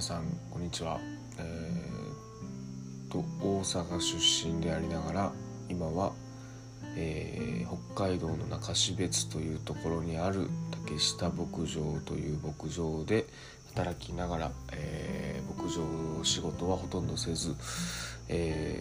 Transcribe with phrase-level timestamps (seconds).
[0.00, 0.98] 皆さんこんにちは
[1.36, 5.32] えー、と大阪出身でありながら
[5.68, 6.14] 今は、
[6.96, 10.48] えー、北海道の中標津というところにある
[10.86, 13.26] 竹下牧場という牧場で
[13.74, 17.54] 働きながら、えー、牧場仕事はほとんどせず、
[18.30, 18.80] え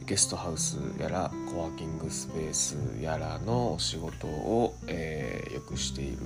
[0.00, 6.18] ー、ゲストハウスやらコワーキングスペースやらのお仕事を、えー、よくしている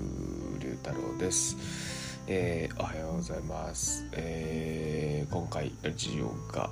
[0.59, 2.02] 龍太郎です。
[2.29, 6.71] えー、おはようございます、えー、今回ラジオが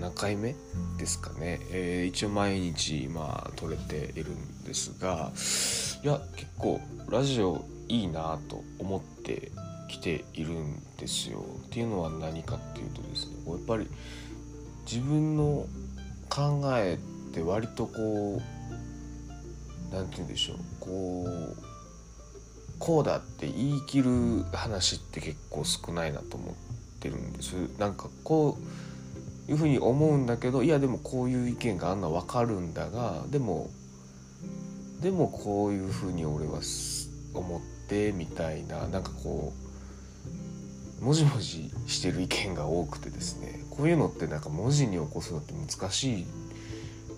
[0.00, 0.56] 7回目
[0.98, 5.30] ですかね、えー、一応毎日今撮れているんですが
[6.02, 9.52] いや結構ラジオいいなと思って
[9.88, 11.44] きているんですよ。
[11.66, 13.86] っていうのは何かっていうとですねやっぱり
[14.90, 15.66] 自分の
[16.28, 20.56] 考えって割とこう何て言うんでしょう。
[20.80, 21.73] こう
[22.84, 26.54] こうだって言い切る話って結構少ないなと思っ
[27.00, 27.54] てるんです。
[27.78, 28.58] なんかこ
[29.48, 33.70] ういうふうに思うんだけどいやでもこういう意見があんな分かるんだがでも
[35.00, 36.60] でもこういうふうに俺は
[37.32, 39.54] 思ってみたいななんかこ
[41.00, 43.64] うもじもじしてる意見が多くてですね。
[43.70, 46.26] こういうのってなんか文字に起こすのって難しい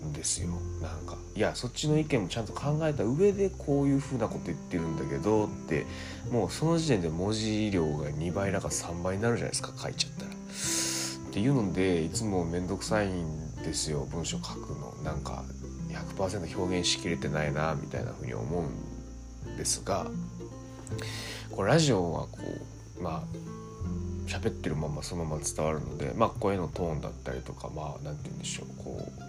[0.07, 0.49] んですよ。
[0.81, 1.17] なんか。
[1.35, 5.85] いやそっちの意見もちゃんと考えた上でこういうふうなこと言ってるんだけどって
[6.31, 10.31] もうその時点で文字量が2倍だか3倍になるじゃないですか書いちゃったら。
[10.31, 10.33] っ
[11.31, 14.93] ていうのでいつも面倒くさいんですよ文章書くの。
[15.03, 15.43] なんか
[15.89, 20.07] 100%表現しきれてないなみたいなふうに思うんですが
[21.51, 22.37] これラジオはこ
[22.99, 23.23] うまあ
[24.27, 29.26] 喋ってるままそのまま伝わるのでまあ声のトーンだったりとかまあ何て言うんでしょうこう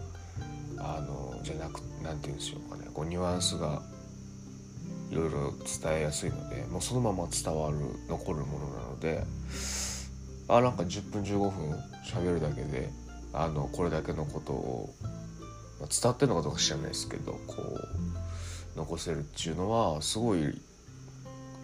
[0.80, 2.88] あのじゃなく何て言うんでしょうかね。
[2.92, 3.82] こうニュアンスが
[5.10, 9.24] いろいろ伝えやすいのでもうそのまま伝わる残るものなので
[10.48, 12.90] あなんか10分15分喋るだけで
[13.32, 14.94] あのこれだけのことを、
[15.80, 20.60] まあ、伝わってるのかどうか知らないですけどこう残せるっていうのはすごい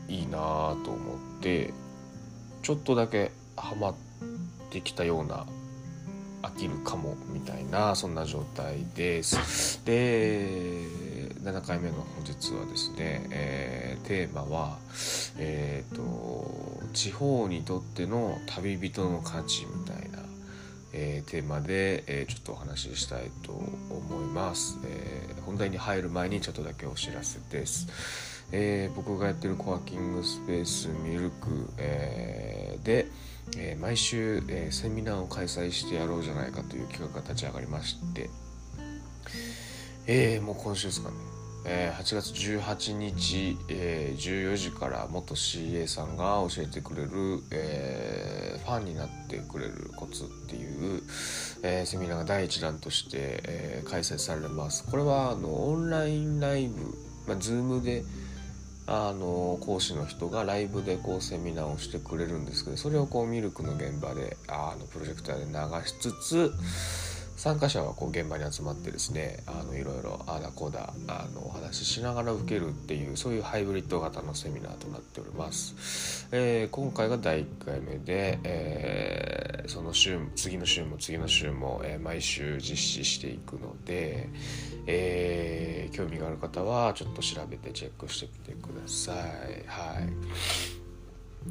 [0.09, 0.39] いいな
[0.85, 1.73] と思って
[2.63, 3.95] ちょっとだけハマっ
[4.71, 5.47] てきたような
[6.45, 9.83] 飽きるかもみたいなそんな状態です。
[9.85, 10.85] で
[11.43, 14.79] 7回目の本日はですね、えー、テーマは
[15.39, 20.19] えっ、ー、と地方にとっての旅人の価値みたいな、
[20.93, 27.89] えー、テーマで、えちょっとお話ししたいと思います、え本題に入る前にちょっとだけお知らせです。
[28.53, 33.09] え、僕がやってるコワーキングスペースミルク、え、で、
[33.57, 38.31] えー、毎週、えセミナーを開催してやろうじゃないかという企画が立ち上がりまして、
[40.07, 41.17] えもう今週ですかね、
[41.67, 51.03] え8月18日、え14時から元 CA さんが教えてくれる、えファンになってくれるコツっていう、
[51.63, 54.85] えセミナーが第1弾として、え開催されます。
[54.85, 56.75] これはあのオンラインライブ、
[57.27, 58.05] まあ、Zoom で、
[58.87, 66.53] あの講師の人がライブでこうセミナーをしてくれるんですけどそれをこうミルクの現場であのプロジェクターで流しつつ
[67.45, 84.31] 参加者はこう現場に集まってですねあのいろいろあだこうだあのお話ししながら受けるっていうそういうハイブリッド型のセミナーとなっております、えー、今回が第1回目で、えー、その週次の週も次の週も、えー、毎週実施していくので、
[84.87, 89.17] えー、興味がある方はちょっと調べてチェックしてみてください。
[89.67, 90.84] はい。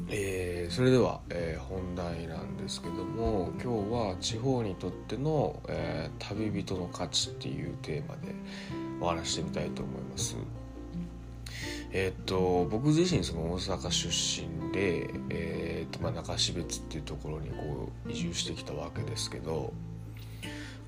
[0.08, 8.34] えー、それでは、えー、本題なんですけども今日は地方にとっての、えー、旅人の価値っていうテーマで
[9.00, 10.36] お話してみたいと思います。
[11.92, 19.72] えっと僕自身その大阪出身で、えーとまあ、中標津っていうところにこう移住してきたわけですけど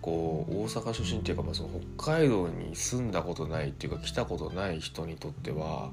[0.02, 5.90] こう大阪出身っていうか、まあ、その北海道に住んだことないっていうか来たことない人にとっては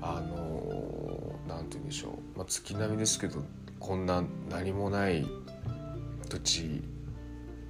[0.00, 0.17] あ
[1.88, 3.42] でしょう、まあ、月並みですけど
[3.80, 5.26] こんな何もない
[6.28, 6.82] 土地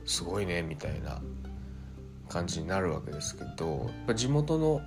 [0.04, 1.20] すごいねみたいな
[2.28, 4.80] 感じになるわけですけどやっぱ地元の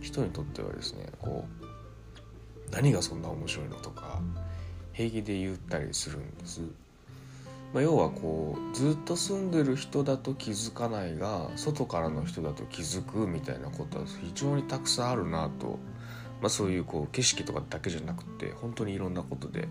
[0.00, 4.20] 人にとってはですねこう何がそんな面白いのとか
[4.92, 6.60] 平気で言ったりするんです。
[7.72, 15.78] まあ、要はこうずっと住んでる人だと気づかないが外からの人だと気づくみたいなことは非常にたくさんあるなと、
[16.40, 19.68] まあ、そういうこう景色とかだけじゃなくて本当にいろんなことで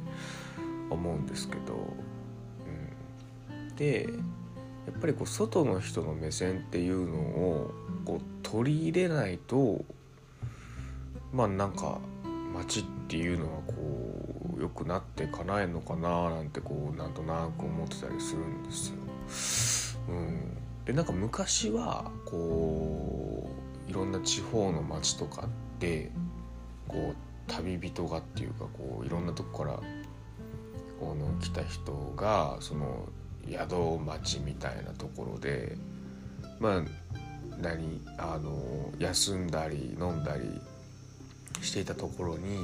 [0.89, 1.93] 思うんですけど、
[3.49, 4.09] うん、で
[4.85, 7.71] やっぱりこう外の人の目線っていうのを
[8.05, 9.83] こう取り入れないと
[11.31, 11.99] まあなんか
[12.53, 14.19] 街っていうのはこう
[14.59, 20.03] う良くなってかないのかななんてこうなんとなく思ってたりするんですよ。
[20.09, 23.49] うん、でなんか昔はこ
[23.87, 25.47] ういろんな地方の町とか
[25.79, 26.11] で
[26.89, 29.79] こう旅人がっていうかこういろんなとこから
[30.99, 33.07] この来た人がその
[33.49, 35.77] 宿町みたいなところで
[36.59, 36.83] まあ
[37.61, 40.61] 何あの休んだり飲んだり
[41.61, 42.55] していたところに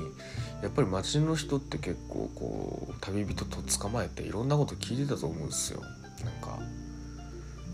[0.62, 5.82] やっぱり町の人って結構こう旅人と捕まえていろんなこと聞いてたと思うんですよ。
[6.24, 6.60] なんか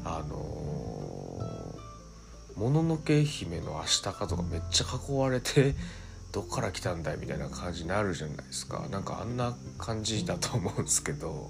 [0.04, 0.36] あの
[2.56, 5.75] もののけ姫のアシタカとかめっちゃ囲われて
[6.31, 8.88] どっから来たんだいみたいな感じになるじゃないですか。
[8.89, 11.50] なんかあんな感じだと思うんですけど。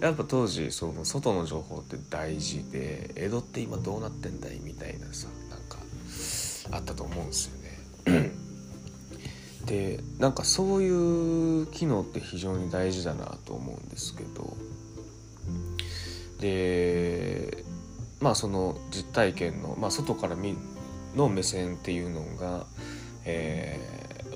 [0.00, 5.78] やっぱ当時その外の情報って大事で江戸って今どうなってんだいみたいなさなんか
[6.72, 8.32] あったと思うんですよね。
[9.66, 14.56] でなんかそういう機能って非常に大事だなと思うんですけど。
[16.40, 17.64] で
[18.20, 20.56] まあその実体験の、まあ、外から見
[21.14, 22.66] の目線っていうのが、
[23.24, 23.78] え、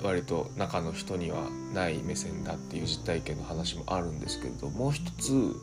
[0.03, 5.55] 割と中の人にはない目線だっていう実体験の話もあるんですけれどもう一つ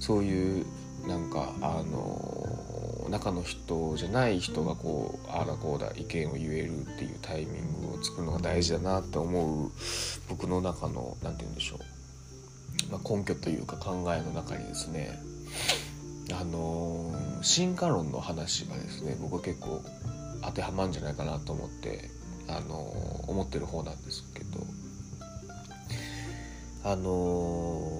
[0.00, 0.66] そういう
[1.06, 9.70] なんかあの中の人じゃない人がこうああだこうだ意見を言えるっていうタイミングを作るのが大事だなって思う
[10.28, 15.18] 僕の中の何て言うんでしょう、まあ、根拠というか考えの中にですね
[16.32, 19.82] あの進化論の話がですね僕は結構
[20.42, 22.10] 当てはまるんじゃないかなと思って
[22.48, 22.76] あの
[23.26, 24.60] 思ってる方なんですけど
[26.84, 27.90] あの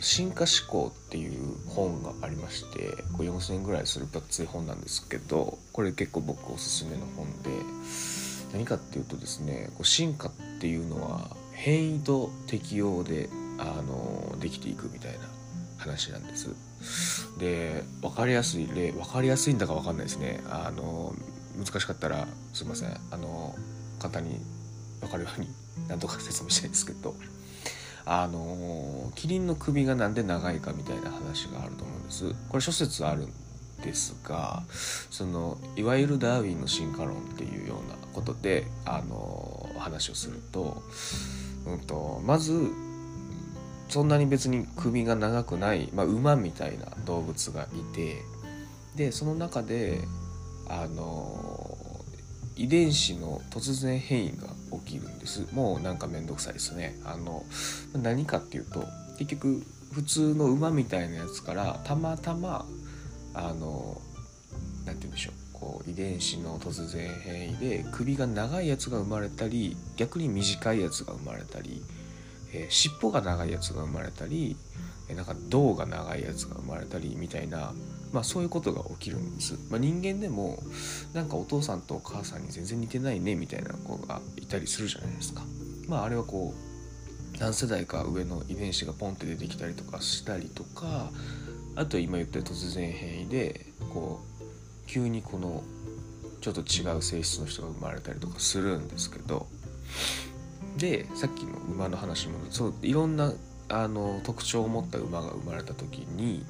[0.00, 7.50] 進化思考っていう本がありましてこれ4000円ぐらいする分厚い本なんですけどこれ結構僕おすすめの本で
[8.52, 15.18] 何かっていうとですねこう進化っていうのは変異と適応であのできていくみたいな
[15.78, 16.50] 話なんです。
[17.38, 20.42] で分かりやすい例分かりやすいんだか分かんないですね。
[20.50, 21.14] あの
[21.56, 22.96] 難しかったらすいません。
[23.10, 23.54] あの
[23.98, 24.40] 簡単に
[25.00, 25.48] 分かるように
[25.88, 27.14] なんとか説明したいんですけど。
[28.04, 32.34] あのキリンの首がなんで長いかみたいな話があると思うんです。
[32.48, 33.32] これ諸説あるん
[33.82, 34.62] ですが
[35.10, 40.82] そのいわゆるダーウィンの進化論っていうようなことであの話をすると,、
[41.66, 42.70] うんと、まず
[43.88, 48.22] そんなに別に首が長くない、まあ、馬みたいな動物がいて
[48.96, 50.00] でその中で
[50.68, 52.04] あの
[52.56, 54.48] 遺伝子の突然変異が
[54.84, 55.46] 起きるんです。
[55.52, 56.98] もうなんかめんどくさいですね。
[57.04, 57.44] あの
[57.94, 58.84] 何かっていうと
[59.18, 59.62] 結局
[59.92, 62.66] 普通の馬みたいなやつからたまたま
[63.34, 64.00] あの
[64.86, 65.34] 何て言うんでしょう。
[65.52, 71.82] こう遺伝子の突然変異で首が長いやつが生まれたり逆に短いやつが生まれたり、
[72.52, 74.56] えー、尻尾が長いやつが生まれたり、
[75.08, 77.72] えー、なんか胴が長いやつが生まれたりみたいな
[78.12, 80.62] まあ、そういうことが起きるんです、まあ、人間でも
[81.14, 85.42] なんかお父さんとお母さんに全然似てないねみたいな子がいたりするじゃないですか。
[85.88, 91.10] まああれはこう何世代か上の遺伝子がポンって出てきたりとかしたりとか
[91.74, 95.62] あと今言った突然変異でこう急にこの
[96.42, 99.46] ちょっと違う性質の人が生まれたりとかするんですけど
[100.76, 103.32] でさっきの馬の話もそういろんな
[103.68, 106.44] あの特徴を持った馬が生まれた時に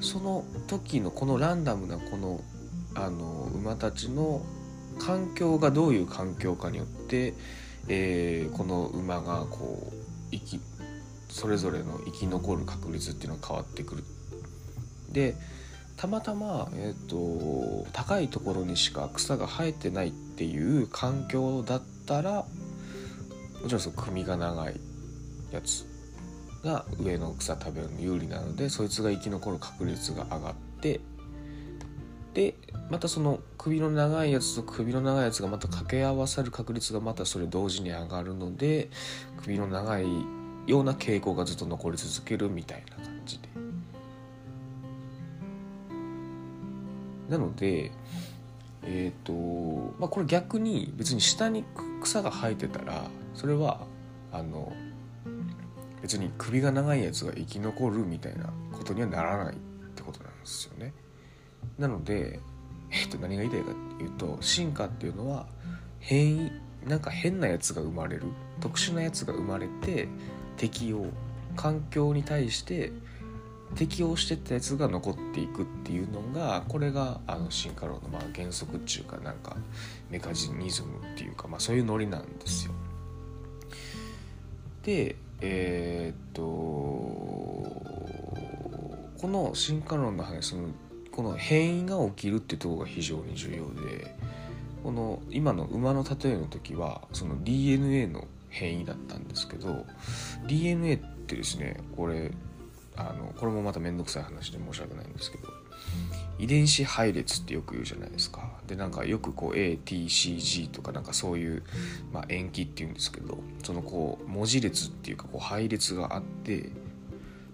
[0.00, 2.40] その時のこのランダムなこの
[2.94, 4.42] あの馬たちの
[4.98, 7.34] 環境がどういう環境かによって、
[7.88, 9.94] えー、この馬がこう
[10.30, 10.60] 生き
[11.28, 14.04] それぞれの生き残る確率っていうのが変わってくる。
[15.10, 15.34] で
[15.96, 22.44] たまたま、えーと、高いところにしか草が生えてないっていう環境だったら
[23.62, 24.74] もちろんその首が長い
[25.52, 25.86] やつ
[26.64, 31.00] が上の草食べるの有利なのでそいつが生き残る確率が上がって
[32.34, 32.54] で
[32.90, 38.90] またその首の長いやつと首の長いやつがまた掛け合わさる確率がまたそれ同時に上がるので
[39.42, 40.06] 首の長い
[40.66, 43.48] ような傾向がずっと残り続けるみたいな感じで。
[47.28, 47.90] なので
[48.82, 51.64] えっ、ー、とまあこれ逆に別に下に
[52.02, 53.86] 草が生えてたらそれは
[54.30, 54.72] あの
[56.00, 59.58] 別に首が長いやつが生き残るみたいなことにはならないっ
[59.94, 60.92] てことなんですよね。
[61.78, 62.40] なので、
[62.90, 65.46] えっと、何が言いたいかっていうと進化っていうのは
[66.00, 66.52] 変異
[66.86, 68.24] なんか変なやつが生まれる
[68.60, 70.08] 特殊なやつが生まれて
[70.56, 71.06] 適応
[71.54, 72.92] 環境に対して
[73.76, 79.56] 適応してったやつが残っていくっていうのがこれがあの進化論のまあ原則っていうかなんか
[80.10, 82.74] メカジニズムっていうかまあそういうノリなんですよ。
[84.82, 87.72] でえー、っとこ
[89.28, 90.68] の進化論の話その
[91.10, 94.16] この変異が起きるってとこが非常に重要で
[94.82, 99.86] この今の馬の例えの時はその DNA の変異だったんですけど
[100.46, 102.32] DNA ってですねこれ
[102.96, 105.48] あのこれもまた面倒くさい話で申し訳ないんですけど
[106.42, 108.50] 遺伝子配列ってよく言うじゃないですか。
[108.66, 111.62] でなんかよくこう ATCG とかなんかそういう、
[112.12, 116.70] まあ、延期っていうんですけどそのこう文字列っていうかこう配列があって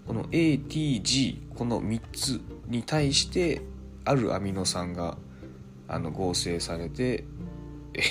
[0.07, 3.61] この ATG この3つに対して
[4.07, 5.19] あるアミノ酸が
[5.87, 7.25] あの合成されて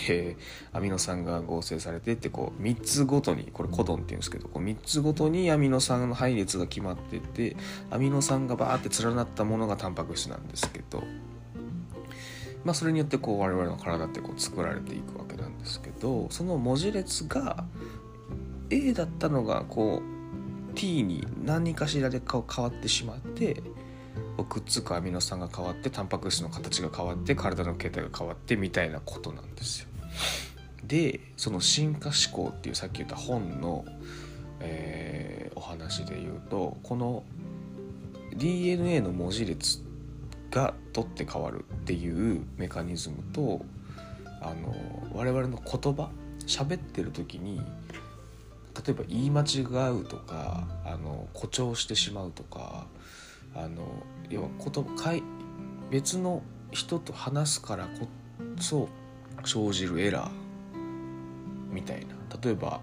[0.10, 7.56] えー、アミノ酸が合成されてってこう3つごとにこれコドンっていうんですけどこう3つごとにアミノ酸の配列が決まってて
[7.90, 11.04] アミノ酸がバーって連なったものがタンパク質なんですけど
[12.64, 17.64] まあそれによってこう我々の体ってこう作られていくわけなんですけどその文字列が
[18.70, 23.64] A だったのがこう T に何かしらで変わってしまって
[24.44, 29.88] くっつくアミノ酸が変わってタンパク質の形が変わって体の形態が変わってみたいなことなんですよ。
[30.86, 33.86] でその進化思考っていうさっき言った本の、
[34.60, 37.24] えー、お話で言うとこの
[38.36, 39.84] DNA の文字列
[40.52, 43.66] が取って変わるっていうメカニズムと
[44.42, 44.76] あの
[45.14, 46.10] 我々の言葉
[46.46, 52.86] 喋ってる時に例えば言い間違うとかあの誇張してしまうとか
[53.58, 53.84] あの
[54.30, 55.24] 要はことかい
[55.90, 58.08] 別の人と話すからこ
[58.60, 58.88] そ
[59.44, 60.32] 生じるエラー
[61.72, 62.16] みたいな。
[62.42, 62.82] 例えば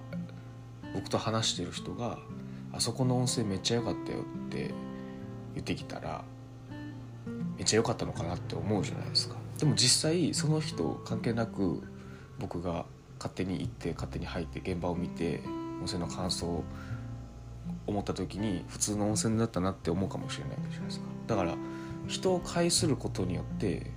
[0.95, 2.19] 僕と話してる人が
[2.73, 4.75] 「あそこの音声めっちゃ良かったよ」って
[5.55, 6.25] 言ってきたら
[7.57, 9.37] めっちゃ良かったのかなって思うじゃないですか。
[9.59, 11.83] でも実際その人関係なく
[12.41, 12.87] 僕が
[13.19, 15.41] 勝手に行って勝手に入って現場を見て
[15.81, 16.65] 音声の感想を
[17.87, 21.55] 思った時に普通の温泉だったなって思うかもしれないじゃないですかだから
[22.07, 23.91] 人を介することによって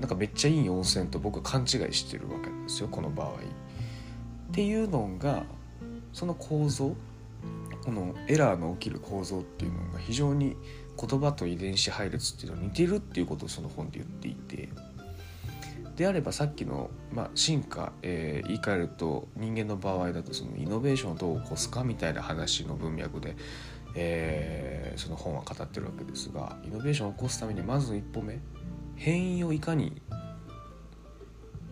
[0.00, 3.28] なんかめっちゃいい温泉と僕は勘違いしてるわけですよこの場合。
[3.28, 3.30] っ
[4.52, 5.44] ていうのが
[6.12, 6.94] その構造
[7.84, 10.56] このエラーの起きる構造っていうのが非常に
[10.98, 14.68] 言葉と遺伝子配列っていうのは似てるっていうことをその本で言っていて
[15.96, 23.34] であればさっきの、まあ、進化、えー、言い換えると人間の場合だとそのイノベーションをどう起こすかみたいな話の文脈で、
[23.94, 28.38] えー、その本は語ってるわけですがイノベーションを起こすためにまず一歩目
[28.96, 30.02] 変異をいかに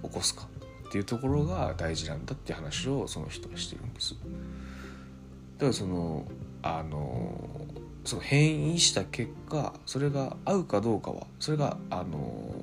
[0.02, 0.49] 起こすか
[0.88, 4.14] っていうところが大事なんだっていう話をその人はしてるんです。
[4.14, 6.25] だからその
[6.62, 7.66] あの
[8.04, 12.54] その変異した結果それが合うかどうかはそれがあの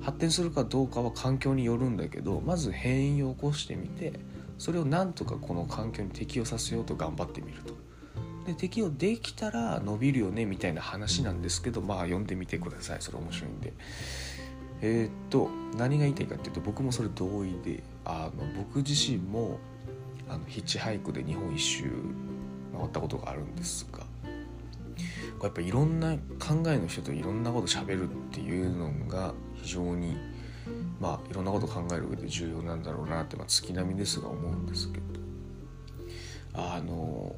[0.00, 4.14] 発展するかどうかは環境によるんだけどまず変異を起こしてみて
[4.58, 7.74] それをなんとかこの環境に適応させようと頑張ってみると。
[8.46, 13.72] で適応できたら伸びるよねみたいな話なんですけどまあ読んでみてくださいそれ面白いんで。
[14.82, 19.58] えー、っと何が言いたいかっていうと僕もそれ同意であの僕自身も
[20.28, 21.84] あのヒッチハイクで日本一周
[22.72, 24.06] 回ったことがあるんですが
[25.42, 30.16] やっぱいろんな考えの人といろんなこと喋るっていうのが非常に
[31.00, 35.04] まあいろんなこと考える上で重要なんだろうなって、まあ、月並みですが思うんですけど。
[36.52, 37.32] あの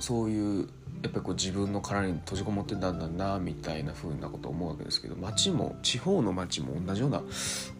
[0.00, 0.68] そういう
[1.02, 7.22] やっぱりこう自分の殻に閉じこもってたんだなみたいな風なこと思うわけですけど町も地方の町も同じような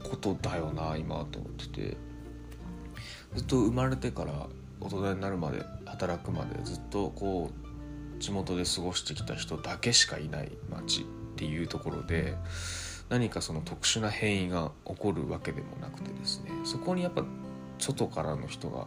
[0.09, 2.11] ことだよな今と思ってて。
[3.35, 4.47] ずっと生まれてから
[4.81, 11.05] 大人になるまで働くまでずっとこう地元で過ごしてきた人だけしかいない町っ
[11.37, 12.35] ていうところで
[13.11, 17.25] 何かその特殊な変異が起こるわけでもなくてですねそこにやっぱ
[17.79, 18.87] 外からの人が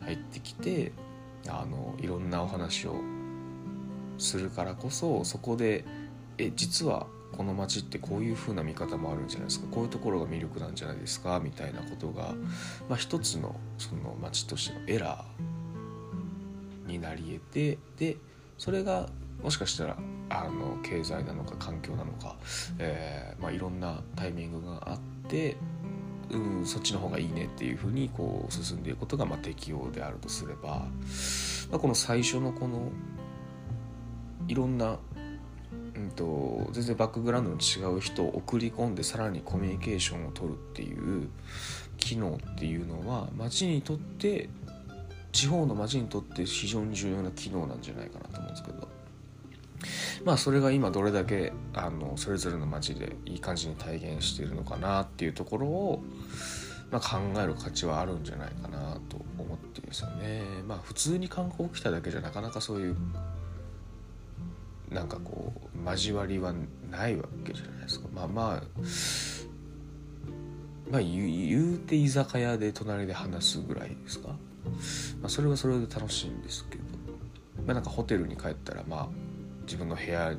[0.00, 0.92] 入ってきて
[1.46, 2.96] あのいろんなお話を
[4.16, 5.84] するからこそそこで
[6.38, 7.06] え実は
[7.36, 12.34] この街ってこういう風な見方もあるんじゃないですかこういうところが魅力なんじゃないですかみたいなことが、
[12.88, 18.16] まあ、一つのその街としてのエラーになり得てで
[18.56, 19.10] それが
[19.42, 19.96] もしかしたら
[20.30, 22.36] あの経済なのか環境なのか、
[22.78, 25.56] えーまあ、いろんなタイミングがあって
[26.30, 30.86] うん、そっちの方がいいねっていうふうにこう進んでいくことがまあ適応であるとすれば、
[31.70, 32.90] まあ、この最初のこの
[34.46, 34.98] いろんな、
[35.94, 41.28] うんと、全然バックグラウンドの違う人を送り込んでさらにコミュニケーションを取るっていう
[41.96, 44.48] 機能っていうのは町にとって
[45.32, 48.87] 地方の町にとって非常に重要な機能なんじゃないかなと思うんですけど
[50.28, 56.02] まあそれが今どれだけあのそれぞれの街でいい感じに体現しているのかなっていうところを、
[56.90, 60.42] まあ、考える価値はあるんじゃないかなと思ってですよね。
[60.66, 62.96] まあ普通に観光来ただけじゃなかなかそういう
[64.90, 66.52] なんかこう交わりは
[66.90, 68.08] ないわけじゃないですか。
[68.14, 68.62] まあまあ
[70.90, 74.34] まあ言うて居酒屋で隣で話すぐらいですか、ま
[75.24, 76.84] あ、それはそれで楽しいんですけど。
[77.66, 79.27] まあなんかホテルに帰ったらまあ
[79.68, 80.34] 自分の部屋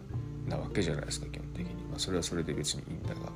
[0.48, 3.32] なわけじゃないですか基本的に、まあ、それはそれで別にいいんだが、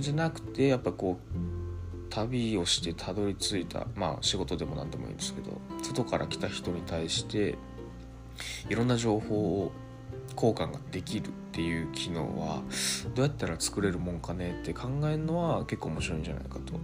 [0.00, 3.86] じゃなくてやっぱこう旅をしてたどり着いた。
[3.94, 7.56] まあ仕事でも何でもいいんですけど外から来た人に対して
[8.68, 9.72] いろんな情報を
[10.34, 12.62] 交換ができるっていう機能は
[13.14, 16.74] どうやったら作れるもんかねって考えるのは結構面白いんじゃないかと。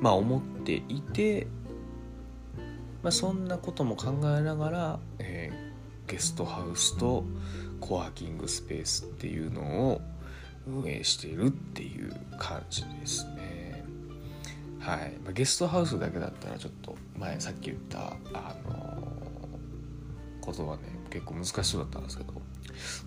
[0.00, 1.46] まあ思っていて、
[3.02, 5.65] まあ、そんなことも考えながら、えー、
[6.06, 7.24] ゲストハウスと
[7.80, 10.00] コワーキングスペースっていうのを
[10.66, 13.84] 運営しているっていう感じですね。
[14.80, 19.12] はい、ま、ゲストハウスだけだったらちょっと前さっき言ったあの
[20.40, 22.32] ことはね結構難しそうだったんですけど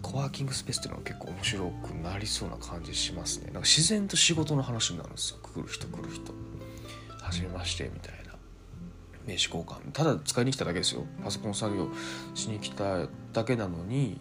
[0.02, 3.46] コワーキングスペースっていうのは結構面白くなりそうな感じしますね。
[3.46, 5.40] なんか自然と仕事の話になるんですよ。
[5.42, 6.34] 来る人来る人。
[7.22, 8.29] はじめましてみたいな。
[9.30, 9.92] 名刺交換。
[9.92, 11.06] ただ使いに来ただけですよ。
[11.24, 11.90] パソコン作業
[12.34, 14.20] しに来ただけなのに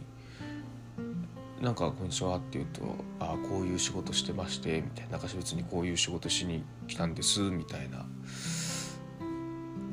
[1.62, 2.82] なんか「こんにちは」って言うと
[3.18, 8.04] 「ああこういう仕事してまして」みたいな「なんか別にこういう仕事しに来たんです」みたいな。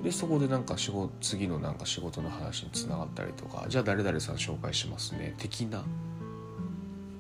[0.04, 5.86] でそこでなんか仕事次のなんか仕事の話につながったりとかじゃあ誰々さん紹介しますね的な、ま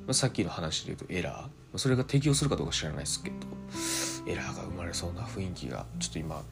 [0.09, 1.65] あ、さっきの話で言うとエラー。
[1.77, 3.35] それが適用するかどうか知らないですけど
[4.31, 6.43] エラーが生まれそうな雰囲気がちょっと今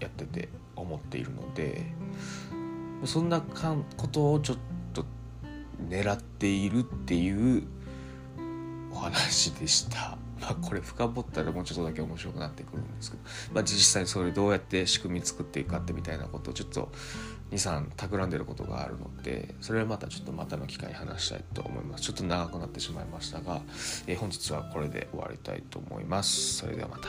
[0.00, 1.86] やってて思っているので
[3.04, 4.56] そんなかんことをちょっ
[4.92, 5.04] と
[5.88, 7.64] 狙っているっていう
[8.90, 10.16] お話でした。
[10.40, 13.22] まあ、これ深掘ったらもうちょっとだけ面白くなってくるんですけど、
[13.54, 16.92] まあ、実際にそれどうやって仕組み作っていくかってみたいなことをちょっと
[17.52, 22.04] 23企んでることがあるのでそれはまたちょっとまたの機会に話したいと思います。
[22.04, 23.62] ちょっと長くなってしまいましたが、
[24.06, 26.56] えー、本日はこれで終わりたいと思います。
[26.56, 27.08] それではまた。